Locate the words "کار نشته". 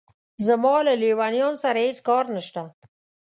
2.07-2.61